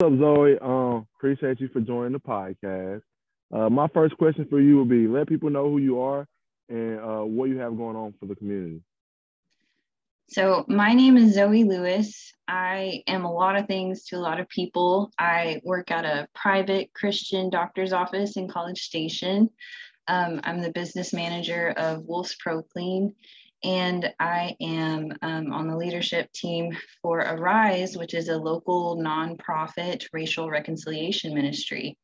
[0.00, 0.56] What's up, Zoie?
[0.62, 3.02] Um, appreciate you for joining the podcast.
[3.52, 6.26] Uh, my first question for you will be: let people know who you are
[6.70, 8.80] and uh, what you have going on for the community.
[10.30, 12.32] So, my name is Zoie Lewis.
[12.48, 15.10] I am a lot of things to a lot of people.
[15.18, 19.50] I work at a private Christian doctor's office in College Station.
[20.08, 23.14] Um, I'm the business manager of Wolf's Pro Clean,
[23.62, 30.06] and I am um, on the leadership team for Arise, which is a local nonprofit
[30.12, 31.98] racial reconciliation ministry.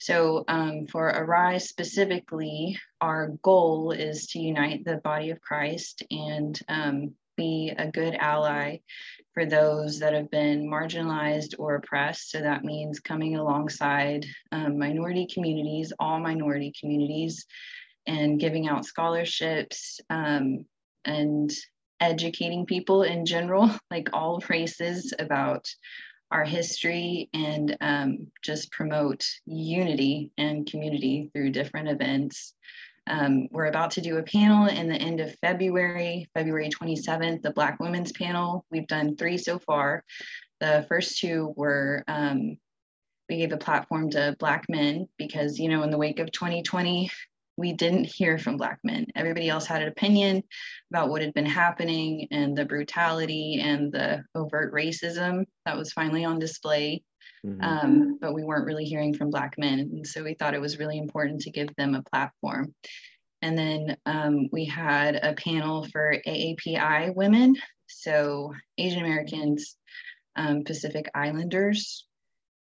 [0.00, 6.58] So, um, for Arise specifically, our goal is to unite the body of Christ and
[6.68, 8.78] um, be a good ally
[9.34, 12.30] for those that have been marginalized or oppressed.
[12.30, 17.44] So, that means coming alongside um, minority communities, all minority communities,
[18.06, 20.64] and giving out scholarships um,
[21.08, 21.50] and
[22.00, 25.66] educating people in general, like all races, about
[26.30, 32.54] our history and um, just promote unity and community through different events.
[33.06, 37.52] Um, we're about to do a panel in the end of February, February 27th, the
[37.52, 38.66] Black Women's Panel.
[38.70, 40.04] We've done three so far.
[40.60, 42.58] The first two were um,
[43.28, 47.10] we gave a platform to Black men because, you know, in the wake of 2020,
[47.58, 49.06] we didn't hear from Black men.
[49.16, 50.44] Everybody else had an opinion
[50.92, 56.24] about what had been happening and the brutality and the overt racism that was finally
[56.24, 57.02] on display.
[57.44, 57.62] Mm-hmm.
[57.62, 59.80] Um, but we weren't really hearing from Black men.
[59.80, 62.74] And so we thought it was really important to give them a platform.
[63.42, 67.56] And then um, we had a panel for AAPI women,
[67.88, 69.76] so Asian Americans,
[70.36, 72.06] um, Pacific Islanders.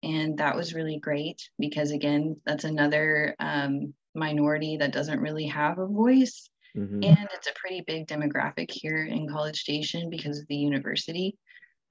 [0.04, 5.80] And that was really great because, again, that's another um, minority that doesn't really have
[5.80, 6.50] a voice.
[6.76, 7.04] Mm-hmm.
[7.04, 11.38] And it's a pretty big demographic here in College Station because of the university.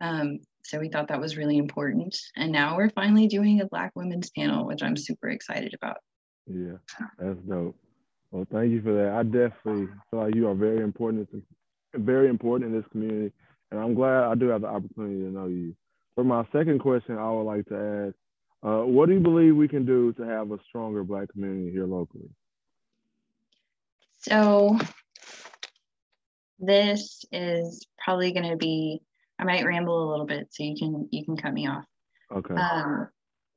[0.00, 2.16] Um, so we thought that was really important.
[2.36, 5.98] And now we're finally doing a Black women's panel, which I'm super excited about.
[6.46, 6.78] Yeah,
[7.18, 7.76] that's dope.
[8.30, 9.14] Well, thank you for that.
[9.14, 11.28] I definitely feel like you are very important,
[11.94, 13.32] very important in this community,
[13.70, 15.74] and I'm glad I do have the opportunity to know you.
[16.14, 18.14] For my second question, I would like to ask,
[18.62, 21.86] uh, what do you believe we can do to have a stronger Black community here
[21.86, 22.28] locally?
[24.18, 24.78] So,
[26.58, 29.00] this is probably going to be.
[29.38, 31.84] I might ramble a little bit, so you can you can cut me off.
[32.34, 32.54] Okay.
[32.54, 33.08] Um,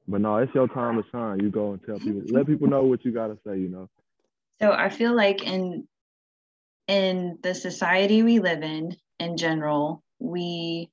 [0.07, 1.39] but no, it's your time to shine.
[1.41, 3.57] You go and tell people, let people know what you got to say.
[3.59, 3.89] You know.
[4.61, 5.85] So I feel like in
[6.87, 10.89] in the society we live in, in general, we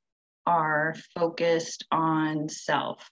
[0.47, 3.09] are focused on self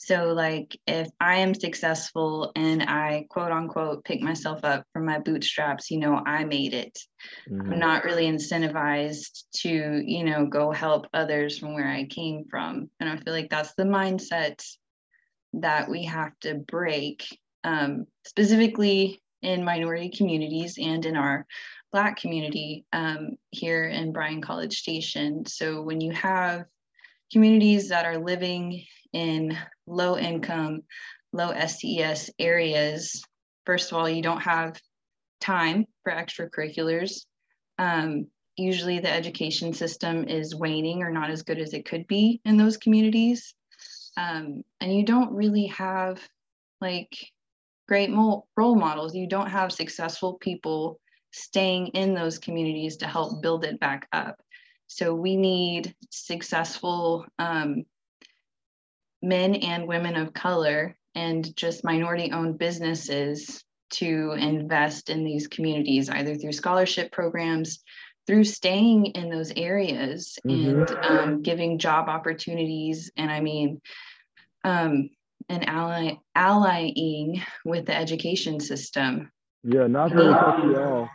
[0.00, 5.18] so, like, if I am successful and I quote unquote pick myself up from my
[5.18, 6.96] bootstraps, you know, I made it.
[7.50, 7.72] Mm-hmm.
[7.72, 9.68] I'm not really incentivized to,
[10.06, 12.88] you know, go help others from where I came from.
[13.00, 14.64] And I feel like that's the mindset
[15.54, 17.26] that we have to break,
[17.64, 21.44] um, specifically in minority communities and in our
[21.90, 25.44] Black community um, here in Bryan College Station.
[25.46, 26.66] So, when you have
[27.32, 29.56] communities that are living in
[29.88, 30.82] low income,
[31.32, 33.22] low SES areas,
[33.66, 34.80] first of all, you don't have
[35.40, 37.26] time for extracurriculars.
[37.78, 42.40] Um, usually the education system is waning or not as good as it could be
[42.44, 43.54] in those communities.
[44.16, 46.20] Um, and you don't really have
[46.80, 47.16] like
[47.86, 49.14] great mo- role models.
[49.14, 50.98] You don't have successful people
[51.30, 54.36] staying in those communities to help build it back up.
[54.86, 57.84] So we need successful um,
[59.22, 66.10] men and women of color and just minority owned businesses to invest in these communities,
[66.10, 67.80] either through scholarship programs,
[68.26, 70.80] through staying in those areas mm-hmm.
[70.80, 73.10] and um, giving job opportunities.
[73.16, 73.80] And I mean,
[74.64, 75.10] um,
[75.48, 79.32] and ally, allying with the education system.
[79.64, 81.08] Yeah, not to cut you off,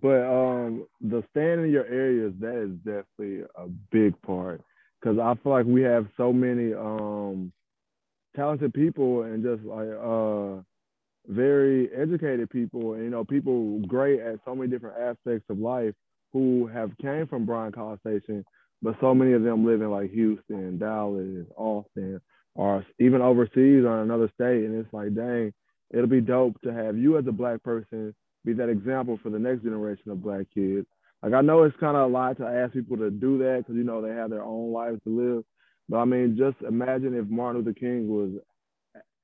[0.00, 4.62] but um, the staying in your areas that is definitely a big part
[5.06, 7.52] because I feel like we have so many um,
[8.34, 10.62] talented people and just like uh,
[11.28, 15.94] very educated people, and you know, people great at so many different aspects of life
[16.32, 18.44] who have came from Bryan College Station,
[18.82, 22.20] but so many of them live in like Houston, Dallas, Austin,
[22.56, 25.52] or even overseas on another state, and it's like, dang,
[25.94, 28.12] it'll be dope to have you as a black person
[28.44, 30.86] be that example for the next generation of black kids
[31.26, 33.74] like I know it's kind of a lot to ask people to do that because
[33.74, 35.44] you know they have their own lives to live.
[35.88, 38.30] But I mean, just imagine if Martin Luther King was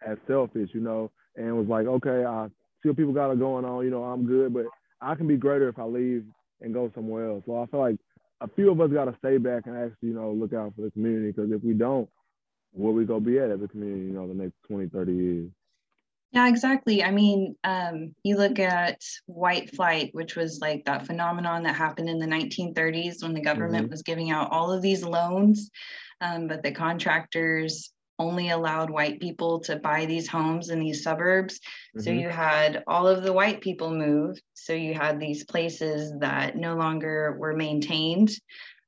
[0.04, 2.48] as selfish, you know, and was like, okay, I
[2.82, 4.64] see what people got going on, you know, I'm good, but
[5.00, 6.24] I can be greater if I leave
[6.60, 7.44] and go somewhere else.
[7.46, 7.96] So I feel like
[8.40, 10.82] a few of us got to stay back and actually, you know, look out for
[10.82, 12.08] the community because if we don't,
[12.72, 15.50] where we gonna be at as a community, you know, the next 20, 30 years.
[16.32, 17.04] Yeah, exactly.
[17.04, 22.08] I mean, um, you look at white flight, which was like that phenomenon that happened
[22.08, 23.90] in the 1930s when the government mm-hmm.
[23.90, 25.70] was giving out all of these loans,
[26.22, 31.56] um, but the contractors only allowed white people to buy these homes in these suburbs.
[31.58, 32.00] Mm-hmm.
[32.00, 34.38] So you had all of the white people move.
[34.54, 38.30] So you had these places that no longer were maintained.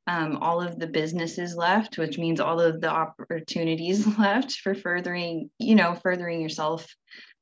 [0.06, 5.50] Um, all of the businesses left, which means all of the opportunities left for furthering,
[5.58, 6.87] you know, furthering yourself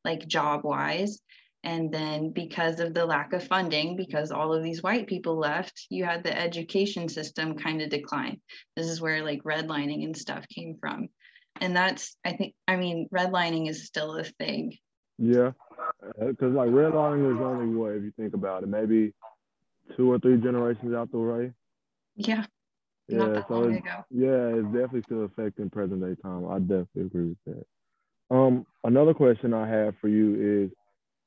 [0.05, 1.21] like job wise.
[1.65, 5.87] And then because of the lack of funding, because all of these white people left,
[5.91, 8.41] you had the education system kind of decline.
[8.75, 11.09] This is where like redlining and stuff came from.
[11.61, 14.77] And that's, I think, I mean, redlining is still a thing.
[15.19, 15.53] Yeah.
[16.19, 19.13] Because uh, like redlining is only what, if you think about it, maybe
[19.97, 21.53] two or three generations out the way.
[22.17, 22.45] Yeah.
[23.09, 23.69] Yeah, so
[24.11, 26.49] yeah, it's definitely still affecting present day time.
[26.49, 27.67] I definitely agree with that.
[28.33, 30.71] Um, another question I have for you is,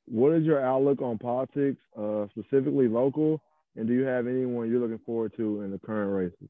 [0.06, 3.40] what is your outlook on politics, uh, specifically local,
[3.76, 6.48] and do you have anyone you're looking forward to in the current races?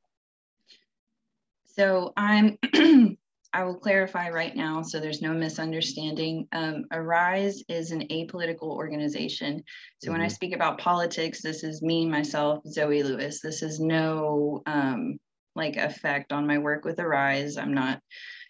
[1.64, 2.58] So I'm,
[3.52, 6.48] I will clarify right now so there's no misunderstanding.
[6.52, 9.62] Um, Arise is an apolitical organization.
[9.98, 10.12] So mm-hmm.
[10.12, 10.34] when I mm-hmm.
[10.34, 13.40] speak about politics, this is me, myself, Zoie Lewis.
[13.42, 15.18] This is no um,
[15.54, 17.58] like effect on my work with Arise.
[17.58, 18.00] I'm not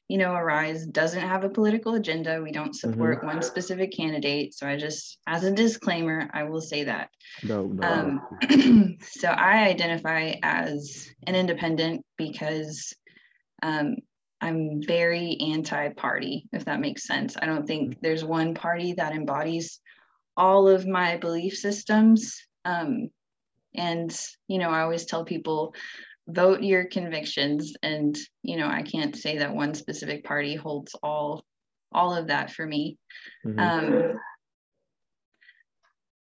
[0.09, 2.41] you know, Arise doesn't have a political agenda.
[2.41, 3.27] We don't support mm-hmm.
[3.27, 4.55] one specific candidate.
[4.55, 7.11] So I just, as a disclaimer, I will say that.
[7.43, 8.21] No, no.
[8.49, 12.95] Um, so I identify as an independent because
[13.63, 13.97] um,
[14.41, 17.37] I'm very anti party, if that makes sense.
[17.41, 18.01] I don't think mm-hmm.
[18.03, 19.81] there's one party that embodies
[20.37, 22.41] all of my belief systems.
[22.65, 23.09] Um,
[23.75, 24.17] and,
[24.47, 25.75] you know, I always tell people
[26.29, 27.75] vote your convictions.
[27.83, 31.45] And you know i can't say that one specific party holds all
[31.93, 32.99] all of that for me.
[33.45, 33.59] Mm-hmm.
[33.59, 34.21] um,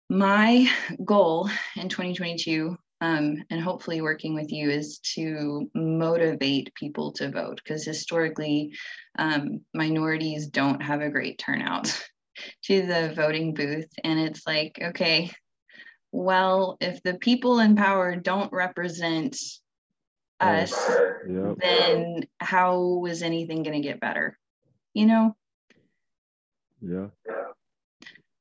[0.08, 0.68] my
[1.04, 7.60] goal in 2022 um, and hopefully working with you is to motivate people to vote.
[7.62, 8.76] Because historically
[9.18, 11.88] um, minorities don't have a great turnout
[12.64, 13.88] to the voting booth.
[14.02, 15.30] And it's like okay
[16.12, 19.36] well if the people in power don't represent
[20.40, 20.90] us,
[21.28, 21.56] yep.
[21.60, 24.38] then how was anything going to get better?
[24.94, 25.36] You know?
[26.80, 27.08] Yeah.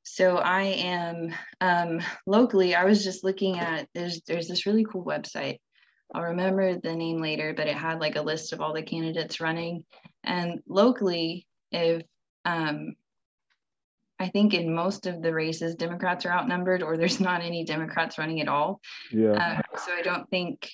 [0.02, 2.74] So I am um, locally.
[2.74, 5.60] I was just looking at there's there's this really cool website.
[6.12, 9.40] I'll remember the name later, but it had like a list of all the candidates
[9.40, 9.84] running.
[10.24, 12.02] And locally, if
[12.44, 12.96] um,
[14.18, 18.18] I think in most of the races, Democrats are outnumbered, or there's not any Democrats
[18.18, 18.80] running at all.
[19.12, 19.32] Yeah.
[19.32, 20.70] Um, so I don't think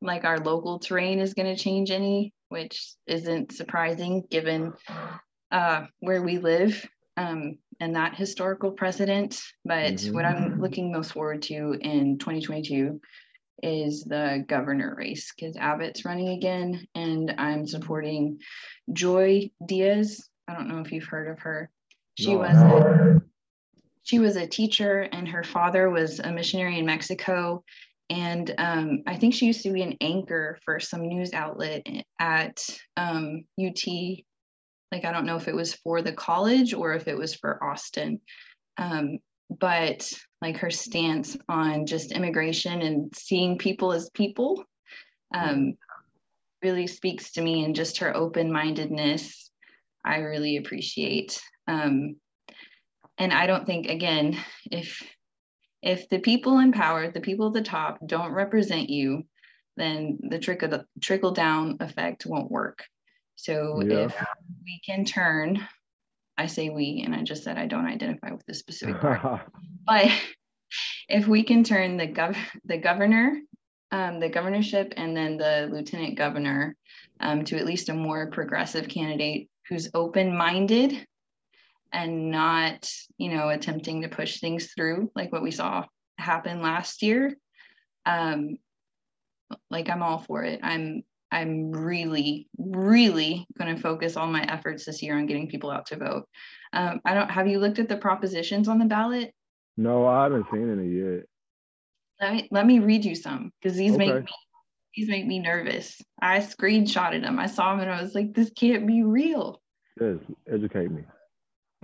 [0.00, 4.72] like our local terrain is going to change any, which isn't surprising given
[5.50, 6.86] uh, where we live
[7.16, 9.40] um, and that historical precedent.
[9.64, 10.14] But mm-hmm.
[10.14, 13.00] what I'm looking most forward to in 2022
[13.62, 18.38] is the governor race because Abbott's running again, and I'm supporting
[18.92, 20.28] Joy Diaz.
[20.46, 21.70] I don't know if you've heard of her.
[22.16, 22.38] She no.
[22.38, 23.22] was a,
[24.04, 27.64] she was a teacher, and her father was a missionary in Mexico,
[28.10, 31.86] and um, I think she used to be an anchor for some news outlet
[32.18, 32.64] at
[32.96, 33.84] um, UT.
[34.90, 37.62] Like, I don't know if it was for the college or if it was for
[37.62, 38.20] Austin.
[38.78, 39.18] Um,
[39.50, 40.10] but
[40.40, 44.62] like her stance on just immigration and seeing people as people
[45.34, 45.74] um,
[46.62, 49.50] really speaks to me and just her open mindedness.
[50.04, 51.40] I really appreciate.
[51.66, 52.16] Um,
[53.18, 54.38] and I don't think, again,
[54.70, 55.02] if
[55.82, 59.24] if the people in power, the people at the top don't represent you,
[59.76, 62.84] then the trickle trickle down effect won't work.
[63.36, 64.06] So yeah.
[64.06, 64.24] if
[64.64, 65.66] we can turn,
[66.36, 69.40] I say we, and I just said I don't identify with this specific part,
[69.86, 70.10] but
[71.08, 73.40] if we can turn the gov the governor,
[73.92, 76.76] um, the governorship, and then the lieutenant governor
[77.20, 81.06] um, to at least a more progressive candidate who's open minded
[81.92, 85.84] and not, you know, attempting to push things through like what we saw
[86.18, 87.36] happen last year.
[88.06, 88.58] Um,
[89.70, 90.60] like I'm all for it.
[90.62, 95.70] I'm I'm really, really going to focus all my efforts this year on getting people
[95.70, 96.24] out to vote.
[96.72, 99.32] Um, I don't have you looked at the propositions on the ballot?
[99.76, 101.24] No, I haven't seen any yet.
[102.20, 104.06] Let me let me read you some because these okay.
[104.06, 104.32] make me
[104.94, 106.00] these make me nervous.
[106.20, 107.38] I screenshotted them.
[107.38, 109.60] I saw them and I was like, this can't be real.
[110.00, 110.16] Yes,
[110.50, 111.04] educate me.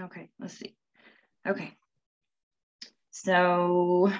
[0.01, 0.75] Okay, let's see.
[1.47, 1.73] Okay.
[3.11, 4.11] So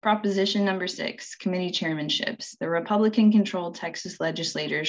[0.00, 2.56] Proposition number six, committee chairmanships.
[2.58, 4.84] The Republican controlled Texas legislature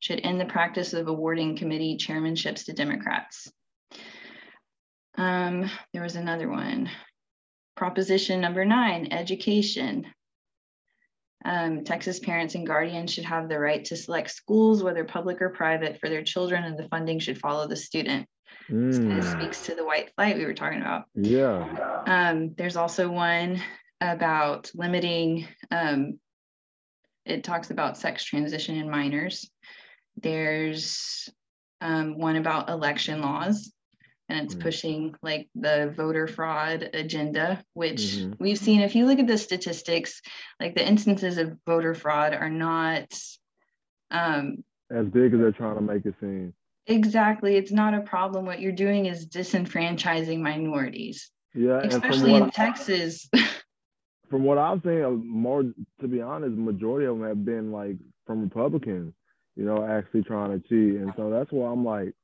[0.00, 3.50] should end the practice of awarding committee chairmanships to Democrats.
[5.16, 6.90] Um, there was another one.
[7.76, 10.06] Proposition number nine, education.
[11.44, 15.50] Um, Texas parents and guardians should have the right to select schools, whether public or
[15.50, 18.28] private, for their children, and the funding should follow the student.
[18.86, 21.04] This kind of Mm, speaks to the white flight we were talking about.
[21.14, 21.66] yeah.
[22.06, 23.60] Um, there's also one
[24.00, 26.18] about limiting, um,
[27.24, 29.50] it talks about sex transition in minors.
[30.16, 31.28] There's
[31.80, 33.71] um, one about election laws,
[34.32, 34.60] and it's Mm.
[34.60, 38.36] pushing like the voter fraud agenda, which Mhm.
[38.40, 38.80] we've seen.
[38.80, 40.22] If you look at the statistics,
[40.58, 43.12] like the instances of voter fraud are not
[44.10, 46.52] um, As big as they're trying to make it seem.
[46.86, 48.44] exactly, it's not a problem.
[48.44, 53.30] What you're doing is disenfranchising minorities, Yeah, especially in what Texas.
[54.30, 55.62] from what I've seen, uh, more
[56.00, 57.96] to be honest, majority of them have been like
[58.26, 59.14] from Republicans,
[59.56, 62.14] you know, actually trying to cheat, and so that's why I'm like,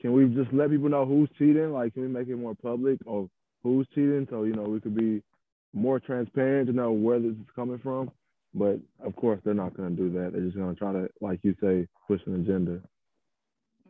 [0.00, 1.72] can we just let people know who's cheating?
[1.72, 3.28] Like, can we make it more public of
[3.62, 5.22] who's cheating, so you know we could be
[5.72, 8.10] more transparent to know where this is coming from?
[8.54, 10.32] But of course, they're not going to do that.
[10.32, 12.80] They're just going to try to, like you say, push an agenda.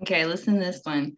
[0.02, 1.16] Okay, listen to this one.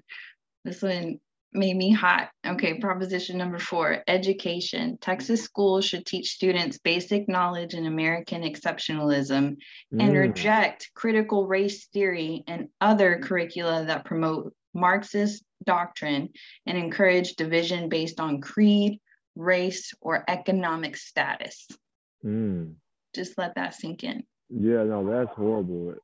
[0.65, 1.21] This one
[1.53, 2.29] made me hot.
[2.47, 4.99] Okay, proposition number four education.
[5.01, 9.57] Texas schools should teach students basic knowledge in American exceptionalism
[9.99, 16.31] and Mm, reject critical race theory and other curricula that promote Marxist doctrine
[16.67, 19.01] and encourage division based on creed,
[19.37, 21.67] race, or economic status.
[22.25, 22.75] mm.
[23.15, 24.23] Just let that sink in.
[24.51, 25.95] Yeah, no, that's horrible.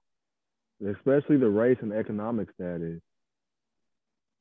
[0.85, 3.01] Especially the race and economic status.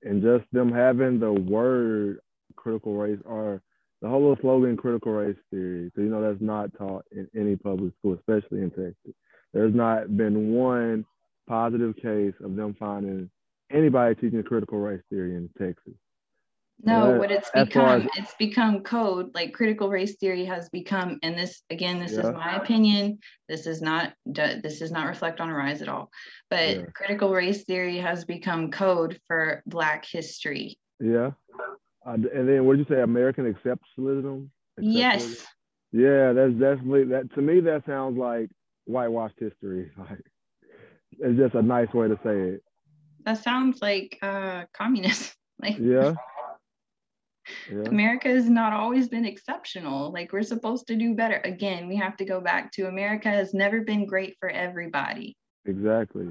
[0.01, 2.19] And just them having the word
[2.55, 3.61] critical race or
[4.01, 5.91] the whole slogan critical race theory.
[5.95, 9.13] So you know that's not taught in any public school, especially in Texas.
[9.53, 11.05] There's not been one
[11.47, 13.29] positive case of them finding
[13.71, 15.93] anybody teaching critical race theory in Texas.
[16.85, 19.31] No, Yeah, what it's as become, it's become code.
[19.33, 23.19] Like critical race theory has become, and this again, this is my opinion.
[23.47, 26.11] This is not this does not reflect on Arise at all.
[26.49, 26.85] But Yeah.
[26.93, 30.77] critical race theory has become code for Black history.
[30.99, 31.31] Yeah.
[32.05, 33.01] Uh, and then what did you say?
[33.01, 34.49] American exceptionalism?
[34.77, 34.93] Exceptionalism?
[34.95, 35.47] Yes,
[35.93, 38.49] Yeah, that's definitely that to me that sounds like
[38.85, 39.91] whitewashed history.
[39.97, 40.25] Like
[41.19, 42.63] it's just a nice way to say it.
[43.25, 45.33] That sounds like uh, communism.
[45.61, 46.15] Like Yeah.
[47.71, 47.83] Yeah.
[47.83, 50.11] America has not always been exceptional.
[50.11, 51.41] Like we're supposed to do better.
[51.43, 55.37] Again, we have to go back to America has never been great for everybody.
[55.65, 56.27] Exactly.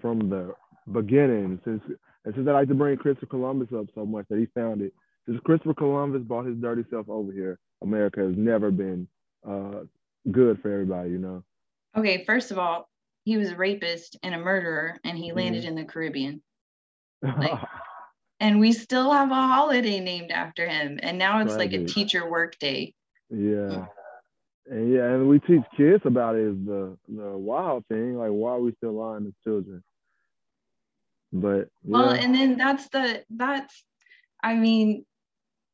[0.00, 0.54] From the
[0.92, 1.82] beginning, since
[2.24, 4.92] and since I like to bring Christopher Columbus up so much that he found it,
[5.26, 9.08] since Christopher Columbus brought his dirty self over here, America has never been
[9.48, 9.80] uh,
[10.30, 11.42] good for everybody, you know.
[11.96, 12.88] Okay, first of all,
[13.24, 15.68] he was a rapist and a murderer, and he landed mm-hmm.
[15.68, 16.42] in the Caribbean.
[17.22, 17.58] Like,
[18.40, 20.98] and we still have a holiday named after him.
[21.02, 22.94] And now it's like a teacher work day.
[23.30, 23.36] yeah.
[23.38, 23.88] Mm.
[24.70, 28.16] And yeah, and we teach kids about it is the the wild thing.
[28.16, 29.82] Like, why are we still lying to children?
[31.32, 33.84] But yeah, Well, and then that's the that's
[34.40, 35.04] I mean,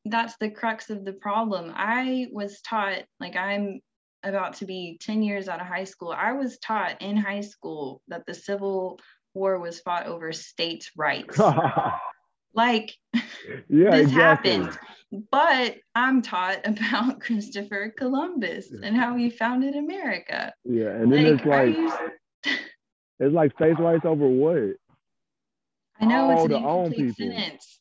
[0.05, 1.71] that's the crux of the problem.
[1.75, 3.81] I was taught, like I'm
[4.23, 6.11] about to be 10 years out of high school.
[6.11, 8.99] I was taught in high school that the Civil
[9.33, 11.39] War was fought over states' rights.
[12.53, 12.95] like
[13.69, 14.51] yeah, this exactly.
[14.51, 14.77] happened.
[15.31, 18.87] But I'm taught about Christopher Columbus Yeah.
[18.87, 20.53] and how he founded America.
[20.65, 21.91] Yeah, and then it's like you-
[23.21, 24.75] it's like states' rights over what?
[26.01, 27.35] I know it's all an incomplete people.
[27.35, 27.79] sentence.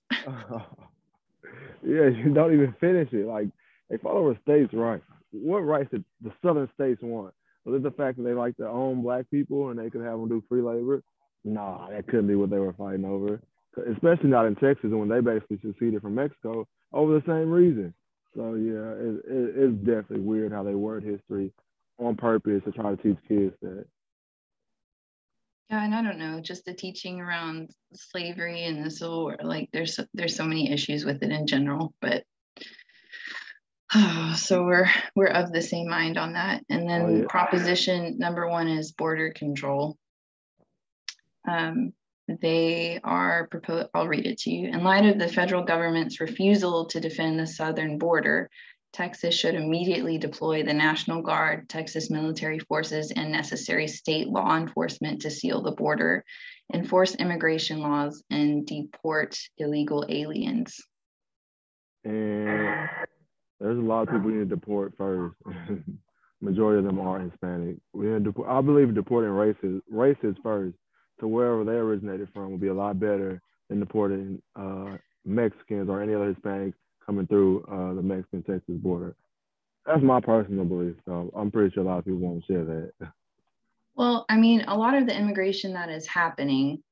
[1.85, 3.26] yeah, you don't even finish it.
[3.26, 3.49] Like
[3.88, 5.04] they fought over states' rights.
[5.31, 7.35] What rights did the southern states want?
[7.65, 10.19] Was it the fact that they like to own black people and they could have
[10.19, 11.03] them do free labor?
[11.45, 13.41] Nah, that couldn't be what they were fighting over.
[13.93, 17.95] Especially not in Texas when they basically seceded from Mexico over the same reason.
[18.35, 21.53] So yeah, it, it, it's definitely weird how they word history
[21.99, 23.85] on purpose to try to teach kids that.
[25.71, 29.69] Yeah, and I don't know, just the teaching around slavery and the Civil War, like
[29.73, 32.25] there's there's so many issues with it in general, but
[34.37, 36.64] so we're we're of the same mind on that.
[36.68, 37.25] And then Oh, yeah.
[37.28, 39.97] proposition number one is border control.
[41.49, 41.92] Um,
[42.42, 44.68] they are proposed, I'll read it to you.
[44.68, 48.50] In light of the federal government's refusal to defend the southern border,
[48.92, 55.23] Texas should immediately deploy the National Guard, Texas military forces, and necessary state law enforcement
[55.23, 56.23] to seal the border,
[56.75, 60.78] enforce immigration laws, and deport illegal aliens.
[63.61, 65.35] There's a lot of people we need to deport first.
[66.41, 67.77] Majority of them are Hispanic.
[67.93, 70.77] We need to, I believe deporting races races first
[71.21, 76.00] to wherever they originated from would be a lot better than deporting uh, Mexicans or
[76.00, 76.75] any other Hispanics
[77.05, 79.17] coming through uh, the Mexican Texas border.
[79.85, 80.95] That's my personal belief.
[81.07, 82.93] So I'm pretty sure a lot of people won't share that.
[83.97, 86.83] Well, I mean, a lot of the immigration that is happening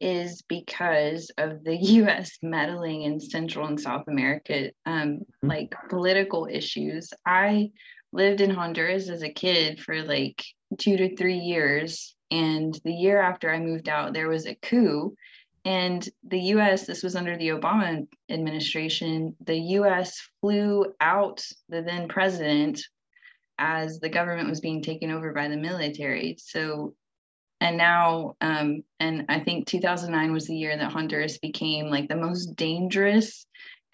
[0.00, 5.48] is because of the US meddling in Central and South America, um, mm-hmm.
[5.48, 7.12] like political issues.
[7.24, 7.70] I
[8.12, 10.44] lived in Honduras as a kid for like
[10.78, 12.14] two to three years.
[12.30, 15.14] And the year after I moved out, there was a coup.
[15.64, 22.08] And the US, this was under the Obama administration, the US flew out the then
[22.08, 22.80] president
[23.58, 26.36] as the government was being taken over by the military.
[26.38, 26.94] So
[27.60, 32.16] and now um, and i think 2009 was the year that honduras became like the
[32.16, 33.46] most dangerous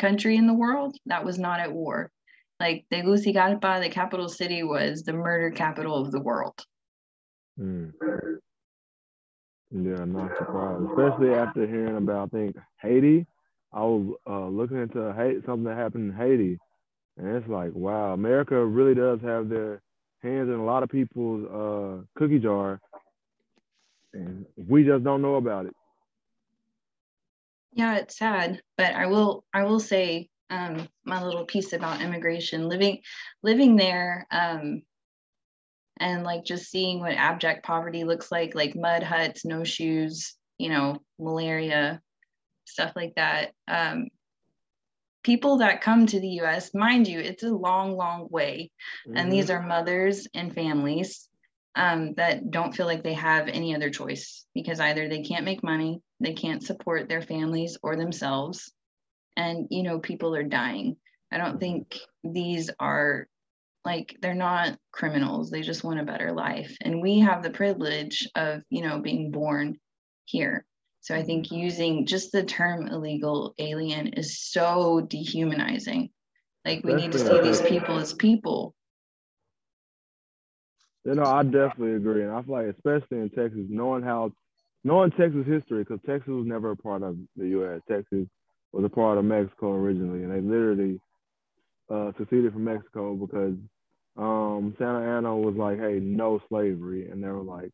[0.02, 2.10] country in the world that was not at war.
[2.60, 6.58] Like the tegucigalpa the capital city was the murder capital of the world.
[7.58, 7.92] Mm.
[9.70, 10.84] yeah not surprised.
[10.90, 13.26] Especially after hearing about i think haiti.
[13.74, 16.58] I was uh, looking into Haiti, something that happened in haiti.
[17.16, 19.82] And it's like wow america really does have their
[20.22, 22.80] hands in a lot of people's uh, cookie jar
[24.14, 25.74] and we just don't know about it.
[27.72, 32.68] Yeah, it's sad, but I will I will say um, my little piece about immigration,
[32.68, 33.00] living
[33.42, 34.82] living there, um,
[35.98, 40.68] and like just seeing what abject poverty looks like, like mud huts, no shoes, you
[40.68, 42.02] know, malaria,
[42.66, 43.52] stuff like that.
[43.66, 44.08] Um,
[45.22, 48.70] people that come to the U.S., mind you, it's a long, long way,
[49.08, 49.16] mm-hmm.
[49.16, 49.64] and these mm-hmm.
[49.64, 51.28] are mothers and families
[51.74, 55.62] um, that don't feel like they have any other choice because either they can't make
[55.62, 58.72] money, they can't support their families or themselves,
[59.36, 60.96] and you know people are dying.
[61.30, 63.26] I don't think these are
[63.84, 65.50] like they're not criminals.
[65.50, 69.30] They just want a better life, and we have the privilege of you know being
[69.30, 69.78] born
[70.24, 70.66] here.
[71.00, 76.10] So I think using just the term illegal alien is so dehumanizing.
[76.64, 78.74] Like we need to see these people as people
[81.04, 84.32] you know, I definitely agree, and I feel like, especially in Texas, knowing how,
[84.84, 87.80] knowing Texas history, because Texas was never a part of the U.S.
[87.88, 88.26] Texas
[88.72, 91.00] was a part of Mexico originally, and they literally
[91.90, 93.54] uh, seceded from Mexico because
[94.16, 97.70] um, Santa Anna was like, "Hey, no slavery," and they were like,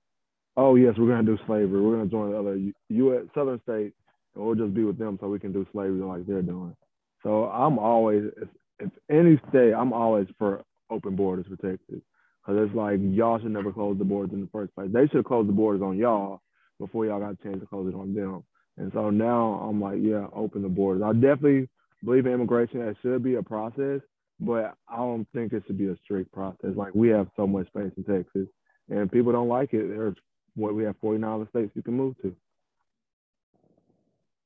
[0.56, 1.80] "Oh yes, we're gonna do slavery.
[1.80, 3.22] We're gonna join the other U.S.
[3.34, 3.94] Southern states,
[4.34, 6.74] and we'll just be with them so we can do slavery like they're doing."
[7.22, 8.48] So I'm always, if,
[8.80, 12.02] if any state, I'm always for open borders for Texas.
[12.48, 14.88] Cause it's like y'all should never close the borders in the first place.
[14.90, 16.40] They should close the borders on y'all
[16.80, 18.42] before y'all got a chance to close it on them.
[18.78, 21.02] And so now I'm like, yeah, open the borders.
[21.04, 21.68] I definitely
[22.02, 22.80] believe in immigration.
[22.80, 24.00] It should be a process,
[24.40, 26.70] but I don't think it should be a strict process.
[26.74, 28.48] Like we have so much space in Texas,
[28.88, 29.86] and people don't like it.
[29.86, 30.16] There's
[30.54, 32.34] what we have 49 other states you can move to.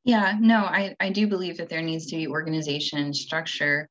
[0.02, 3.88] Yeah, no, I, I do believe that there needs to be organization structure.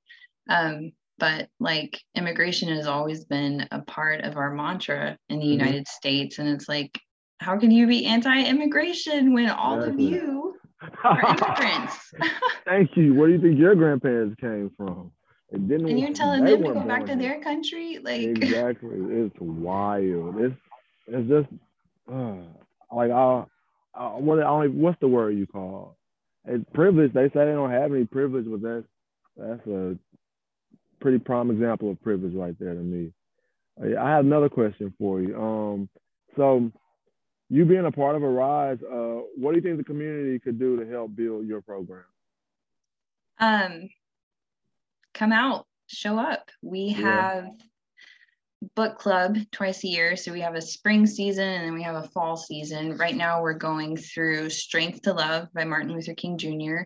[0.50, 5.51] Um, but like immigration has always been a part of our mantra in the mm-hmm.
[5.51, 6.39] United States.
[6.39, 6.99] And it's like,
[7.39, 10.55] how can you be anti-immigration when all of you
[11.03, 12.12] are immigrants?
[12.65, 13.13] Thank you.
[13.13, 15.12] Where do you think your grandparents came from?
[15.51, 17.99] And, then and you're telling them to go back to their country?
[18.01, 18.89] Like exactly.
[19.12, 20.39] It's wild.
[20.39, 20.55] It's
[21.07, 21.49] it's just
[22.12, 22.38] uh,
[22.91, 23.43] like I,
[23.93, 25.97] I what I only what's the word you call?
[26.45, 27.13] It's privilege.
[27.13, 28.88] They say they don't have any privilege, but that's
[29.36, 29.97] that's a
[31.02, 33.12] pretty prime example of privilege right there to me.
[33.82, 35.36] I have another question for you.
[35.36, 35.90] Um,
[36.36, 36.72] so
[37.50, 40.78] you being a part of Arise, uh, what do you think the community could do
[40.78, 42.04] to help build your program?
[43.40, 43.90] Um,
[45.14, 46.50] come out, show up.
[46.62, 47.50] We have
[48.76, 50.16] book club twice a year.
[50.16, 52.96] So we have a spring season and then we have a fall season.
[52.96, 56.84] Right now we're going through Strength to Love by Martin Luther King Jr.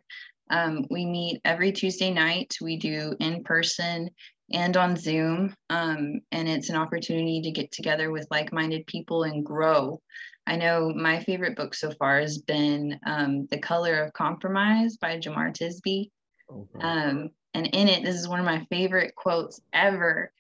[0.50, 2.56] Um, we meet every Tuesday night.
[2.62, 4.10] We do in person
[4.52, 5.56] and on Zoom.
[5.70, 10.02] Um, and it's an opportunity to get together with like minded people and grow.
[10.48, 15.18] I know my favorite book so far has been um, The Color of Compromise by
[15.18, 16.12] Jemar Tisby.
[16.52, 16.80] Okay.
[16.80, 20.32] Um, and in it, this is one of my favorite quotes ever.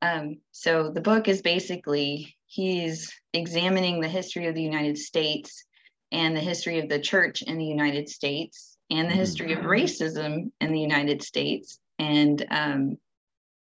[0.00, 5.64] Um, so the book is basically he's examining the history of the United States
[6.12, 9.68] and the history of the church in the United States and the history of mm-hmm.
[9.68, 12.96] racism in the United States and um,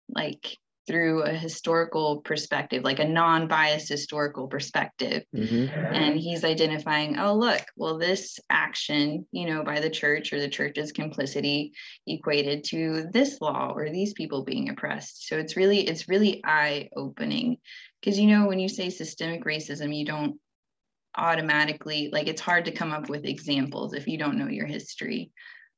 [0.09, 5.23] like through a historical perspective, like a non biased historical perspective.
[5.35, 5.93] Mm-hmm.
[5.93, 10.47] And he's identifying, oh, look, well, this action, you know, by the church or the
[10.47, 11.73] church's complicity
[12.07, 15.27] equated to this law or these people being oppressed.
[15.27, 17.57] So it's really, it's really eye opening.
[17.99, 20.39] Because, you know, when you say systemic racism, you don't
[21.17, 25.31] automatically, like, it's hard to come up with examples if you don't know your history.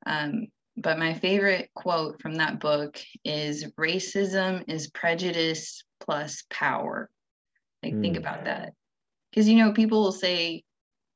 [0.05, 0.47] Um,
[0.77, 7.09] but my favorite quote from that book is racism is prejudice plus power.
[7.83, 8.01] Like, mm.
[8.01, 8.21] think hmm.
[8.21, 8.73] about that.
[9.29, 10.63] Because, you know, people will say,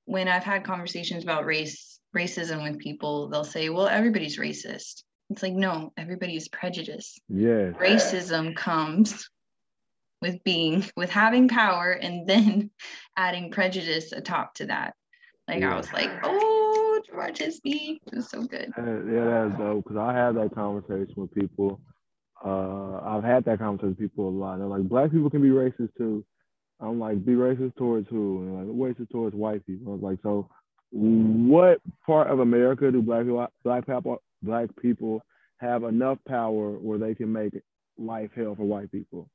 [0.06, 5.04] when I've had conversations about race, racism with people, they'll say, well, everybody's racist.
[5.30, 7.22] It's like, no, everybody's prejudiced.
[7.30, 7.72] Yeah.
[7.72, 9.30] Racism comes
[10.24, 12.72] with being, with having power and then
[13.18, 14.96] adding prejudice atop to that.
[15.48, 15.74] Like, yeah.
[15.74, 18.00] I was like, oh, George Hisby.
[18.08, 18.72] It was so good.
[18.78, 19.84] Yeah, that's dope.
[19.84, 21.82] Because I had that conversation with people.
[22.44, 24.58] Uh, I've had that conversation with people a lot.
[24.58, 26.26] They're like, black people can be racist too.
[26.80, 28.40] I'm like, be racist towards who?
[28.40, 29.92] And like, racist towards white people.
[29.92, 30.50] I was like, so
[30.92, 35.24] what part of America do black people, black people, black people
[35.58, 37.54] have enough power where they can make
[37.98, 39.30] life hell for white people?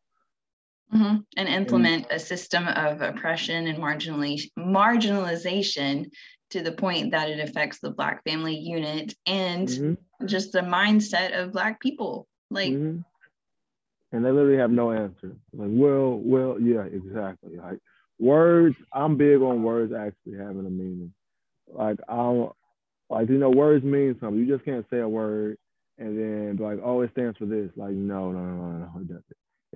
[0.95, 1.17] Mm-hmm.
[1.37, 6.07] And implement and, a system of oppression and marginalization
[6.51, 10.27] to the point that it affects the black family unit and mm-hmm.
[10.27, 12.27] just the mindset of black people.
[12.51, 13.01] Like mm-hmm.
[14.13, 15.37] and they literally have no answer.
[15.53, 17.57] Like well well yeah exactly.
[17.57, 17.79] Like
[18.21, 21.13] words i'm big on words actually having a meaning.
[21.71, 22.49] Like i'm
[23.11, 24.39] like you know words mean something.
[24.39, 25.59] You just can't say a word
[25.99, 27.71] and then be like oh it stands for this.
[27.77, 29.25] Like no no no no, no it doesn't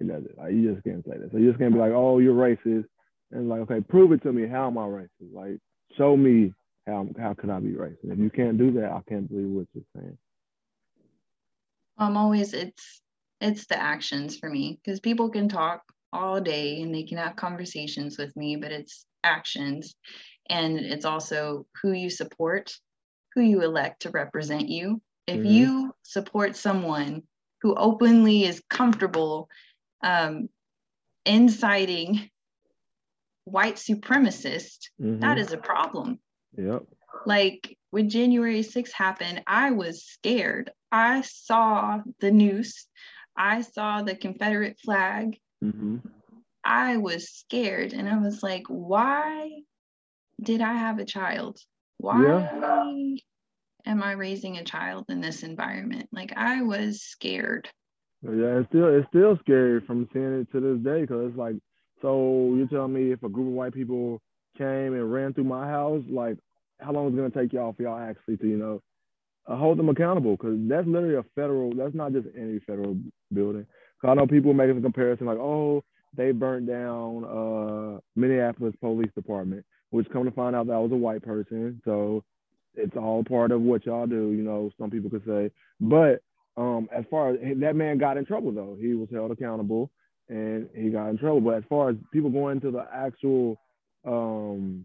[0.00, 2.18] it doesn't like you just can't say that so you just can't be like oh
[2.18, 2.86] you're racist
[3.30, 5.58] and like okay prove it to me how am i racist like
[5.96, 6.52] show me
[6.86, 8.12] how how can I be racist?
[8.12, 10.18] If you can't do that, I can't believe what you're saying.
[11.98, 13.00] I'm always it's
[13.40, 17.36] it's the actions for me because people can talk all day and they can have
[17.36, 19.94] conversations with me, but it's actions,
[20.48, 22.74] and it's also who you support,
[23.34, 25.00] who you elect to represent you.
[25.26, 25.46] If mm-hmm.
[25.46, 27.22] you support someone
[27.60, 29.48] who openly is comfortable
[30.02, 30.48] um,
[31.24, 32.28] inciting
[33.44, 35.20] white supremacists, mm-hmm.
[35.20, 36.18] that is a problem
[36.56, 36.84] Yep.
[37.26, 40.70] Like when January 6th happened, I was scared.
[40.90, 42.86] I saw the noose,
[43.36, 45.38] I saw the Confederate flag.
[45.64, 45.98] Mm-hmm.
[46.64, 49.50] I was scared and I was like, why
[50.40, 51.58] did I have a child?
[51.98, 53.14] Why yeah.
[53.86, 56.08] am I raising a child in this environment?
[56.12, 57.68] Like I was scared.
[58.22, 61.56] Yeah, it's still it's still scary from seeing it to this day because it's like,
[62.02, 64.20] so you're telling me if a group of white people
[64.58, 66.36] came and ran through my house, like
[66.80, 68.82] how long is it gonna take y'all for y'all actually to, you know,
[69.48, 70.32] uh, hold them accountable?
[70.36, 71.74] Because that's literally a federal.
[71.74, 72.96] That's not just any federal
[73.32, 73.66] building.
[74.00, 75.82] Cause I know people making the comparison like, oh,
[76.16, 80.96] they burnt down uh, Minneapolis Police Department, which come to find out that was a
[80.96, 81.80] white person.
[81.84, 82.22] So
[82.74, 84.30] it's all part of what y'all do.
[84.32, 86.22] You know, some people could say, but
[86.56, 89.90] um, as far as that man got in trouble though, he was held accountable
[90.28, 91.40] and he got in trouble.
[91.40, 93.58] But as far as people going to the actual
[94.06, 94.84] um,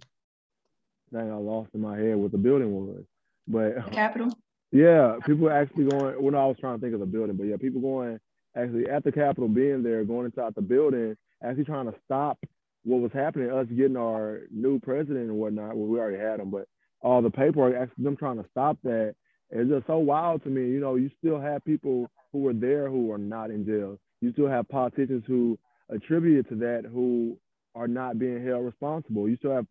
[1.12, 3.03] thing I lost in my head what the building was.
[3.47, 4.32] But Capitol.
[4.69, 6.21] Yeah, people actually going.
[6.21, 8.19] Well, no, I was trying to think of the building, but yeah, people going
[8.53, 12.38] actually at the Capitol, being there, going inside the building, actually trying to stop
[12.84, 15.77] what was happening, us getting our new president and whatnot.
[15.77, 16.67] Well, we already had him, but
[17.01, 19.15] all the paperwork, actually them trying to stop that.
[19.49, 20.62] It's just so wild to me.
[20.69, 23.97] You know, you still have people who are there who are not in jail.
[24.21, 25.57] You still have politicians who
[25.89, 27.38] attributed to that who
[27.75, 29.29] are not being held responsible.
[29.29, 29.67] You still have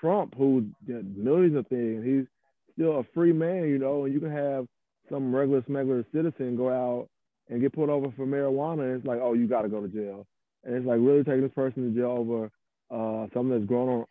[0.00, 2.04] Trump, who did millions of things.
[2.04, 2.26] He's
[2.74, 4.66] still a free man, you know, and you can have
[5.10, 7.08] some regular smuggler citizen go out
[7.48, 9.88] and get pulled over for marijuana, and it's like, oh, you got to go to
[9.88, 10.26] jail.
[10.64, 12.50] And it's like really taking this person to jail over
[12.90, 14.04] uh, something that's grown on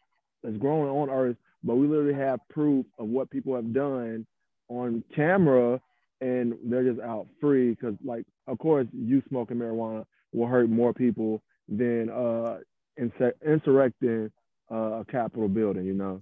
[0.44, 4.26] that's growing on Earth, but we literally have proof of what people have done
[4.70, 5.80] on camera,
[6.22, 10.94] and they're just out free because, like, of course, you smoking marijuana will hurt more
[10.94, 12.60] people than uh,
[13.46, 14.32] insurrecting
[14.72, 16.22] uh, a Capitol building, you know.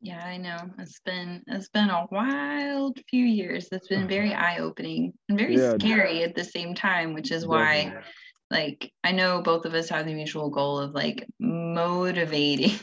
[0.00, 0.58] Yeah, I know.
[0.78, 3.68] It's been it's been a wild few years.
[3.72, 5.76] It's been very eye opening and very yeah.
[5.78, 8.02] scary at the same time, which is why,
[8.50, 12.78] like, I know both of us have the mutual goal of like motivating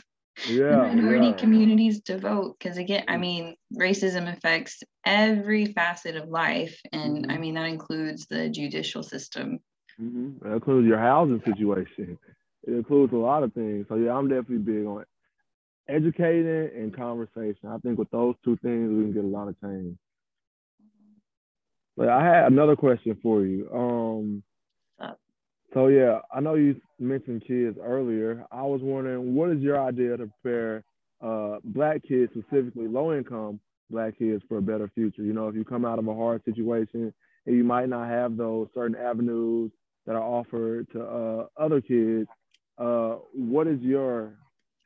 [0.48, 1.32] yeah, minority yeah.
[1.32, 2.56] communities to vote.
[2.58, 7.30] Because again, I mean, racism affects every facet of life, and mm-hmm.
[7.30, 9.60] I mean that includes the judicial system.
[10.00, 10.46] Mm-hmm.
[10.46, 12.18] That includes your housing situation
[12.64, 13.86] it includes a lot of things.
[13.88, 15.04] So yeah, I'm definitely big on
[15.88, 17.68] educating and conversation.
[17.68, 19.96] I think with those two things, we can get a lot of change.
[21.96, 23.68] But I had another question for you.
[23.72, 24.42] Um,
[25.74, 28.46] so yeah, I know you mentioned kids earlier.
[28.50, 30.84] I was wondering, what is your idea to prepare
[31.20, 33.60] uh, black kids, specifically low income
[33.90, 35.22] black kids, for a better future?
[35.22, 37.12] You know, if you come out of a hard situation
[37.46, 39.70] and you might not have those certain avenues
[40.06, 42.28] that are offered to uh, other kids,
[42.78, 44.34] uh, what is your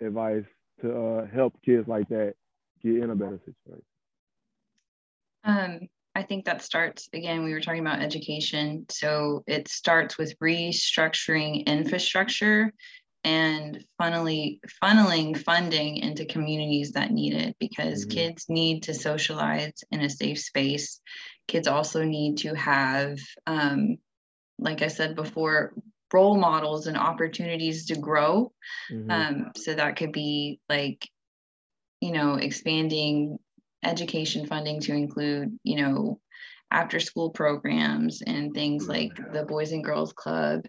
[0.01, 0.45] advice
[0.83, 2.35] to uh, help kids like that
[2.83, 3.83] get in a better situation?
[5.45, 8.87] Um, I think that starts again, we were talking about education.
[8.89, 12.73] So it starts with restructuring infrastructure
[13.23, 18.17] and funnily funneling funding into communities that need it because mm-hmm.
[18.17, 21.03] kids need to socialize in a safe space.
[21.49, 23.99] Kids also need to have, um,
[24.59, 25.75] like I said before,
[26.15, 28.53] role models and opportunities to grow.
[28.91, 29.11] Mm-hmm.
[29.11, 31.07] Um, so that could be like,
[32.01, 33.39] you know, expanding
[33.85, 36.21] education funding to include, you know,
[36.71, 40.65] after school programs and things like the Boys and Girls Club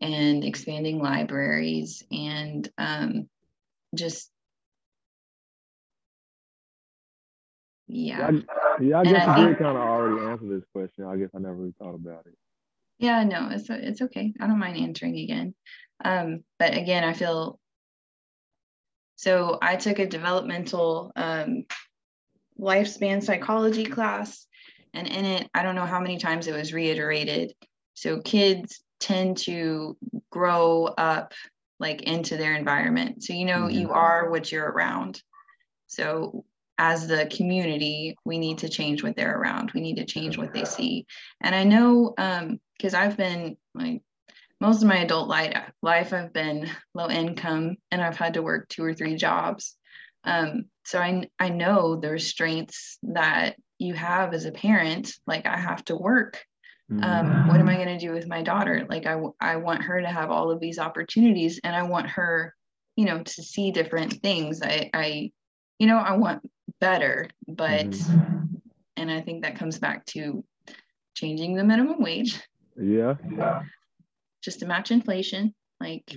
[0.00, 3.28] and expanding libraries and um,
[3.94, 4.30] just
[7.88, 8.32] yeah.
[8.80, 11.04] Yeah, I, guess I you did kind of already answer this question.
[11.04, 12.36] I guess I never really thought about it.
[12.98, 14.32] Yeah, no, it's it's okay.
[14.40, 15.54] I don't mind answering again.
[16.04, 17.58] Um, but again, I feel
[19.16, 21.64] so I took a developmental um,
[22.60, 24.46] lifespan psychology class.
[24.94, 27.52] And in it, I don't know how many times it was reiterated.
[27.94, 29.96] So kids tend to
[30.30, 31.34] grow up
[31.78, 33.22] like into their environment.
[33.22, 33.78] So, you know, mm-hmm.
[33.78, 35.20] you are what you're around.
[35.86, 36.44] So,
[36.78, 39.72] as the community, we need to change what they're around.
[39.72, 41.06] We need to change what they see.
[41.40, 42.12] And I know
[42.76, 44.02] because um, I've been like
[44.60, 48.68] most of my adult life, life, I've been low income and I've had to work
[48.68, 49.74] two or three jobs.
[50.24, 55.12] Um, so I, I know the restraints that you have as a parent.
[55.26, 56.44] Like I have to work.
[56.88, 57.48] Um, mm-hmm.
[57.48, 58.86] what am I going to do with my daughter?
[58.88, 62.54] Like I, I want her to have all of these opportunities and I want her,
[62.94, 64.62] you know, to see different things.
[64.62, 65.32] I, I,
[65.80, 66.48] you know, I want
[66.80, 68.44] better, but, mm-hmm.
[68.96, 70.44] and I think that comes back to
[71.16, 72.40] changing the minimum wage.
[72.80, 73.14] Yeah.
[73.36, 73.62] Yeah.
[74.44, 75.52] Just to match inflation.
[75.80, 76.16] Like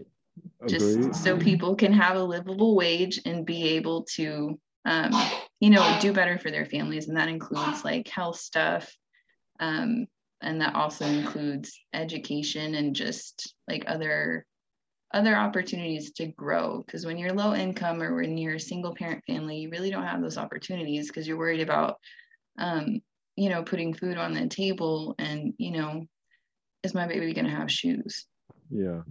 [0.68, 5.12] just so people can have a livable wage and be able to um,
[5.60, 7.08] you know do better for their families.
[7.08, 8.92] And that includes like health stuff
[9.60, 10.08] um,
[10.42, 14.46] and that also includes education and just like other
[15.12, 16.84] other opportunities to grow.
[16.86, 20.06] Because when you're low income or when you're a single parent family you really don't
[20.06, 21.98] have those opportunities because you're worried about
[22.58, 23.02] um,
[23.36, 26.06] you know putting food on the table and you know
[26.84, 28.26] is my baby going to have shoes?
[28.70, 29.02] Yeah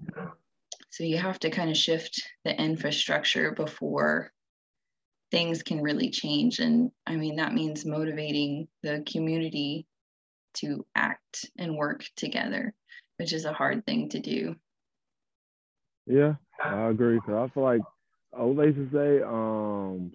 [0.99, 4.33] so you have to kind of shift the infrastructure before
[5.31, 6.59] things can really change.
[6.59, 9.87] And I mean, that means motivating the community
[10.55, 12.75] to act and work together,
[13.17, 14.57] which is a hard thing to do.
[16.09, 16.35] Yeah,
[16.65, 17.21] I agree.
[17.21, 17.83] Cause I feel like
[18.37, 20.11] old they used to say, um,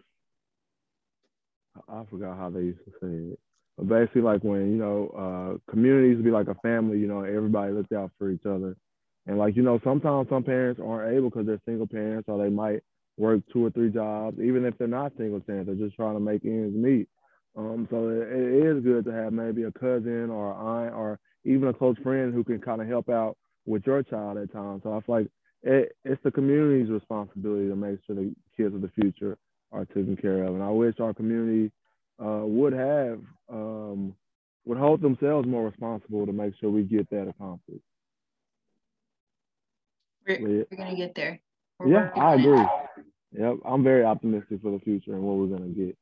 [1.88, 3.39] I forgot how they used to say it.
[3.78, 5.08] But basically, like when you know,
[5.65, 7.00] uh, communities be like a family.
[7.00, 8.76] You know, everybody looked out for each other.
[9.25, 12.49] And like, you know, sometimes some parents aren't able because they're single parents or they
[12.49, 12.81] might
[13.17, 16.19] work two or three jobs, even if they're not single parents, they're just trying to
[16.19, 17.07] make ends meet.
[17.55, 21.19] Um, so it, it is good to have maybe a cousin or an aunt or
[21.45, 24.81] even a close friend who can kind of help out with your child at times.
[24.83, 25.27] So I feel like
[25.62, 29.38] it, it's the community's responsibility to make sure the kids of the future
[29.71, 30.55] are taken care of.
[30.55, 31.71] And I wish our community
[32.23, 34.15] uh, would have um,
[34.65, 37.83] would hold themselves more responsible to make sure we get that accomplished.
[40.27, 41.39] We're, we're gonna get there.
[41.79, 42.65] We're yeah, I agree.
[43.33, 45.97] Yep, I'm very optimistic for the future and what we're gonna get.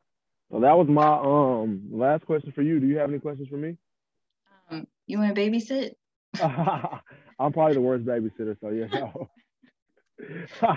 [0.51, 2.79] So that was my um last question for you.
[2.79, 3.77] Do you have any questions for me?
[4.69, 5.95] Um, you want to babysit?
[7.39, 8.88] I'm probably the worst babysitter, so yeah.
[8.88, 9.29] No.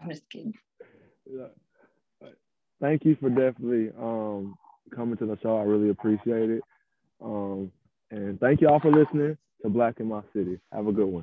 [0.00, 0.54] I'm just kidding.
[1.30, 1.46] Yeah.
[2.80, 4.56] Thank you for definitely um
[4.94, 5.56] coming to the show.
[5.56, 6.62] I really appreciate it.
[7.22, 7.70] Um,
[8.10, 10.58] and thank you all for listening to Black in My City.
[10.72, 11.20] Have a good one.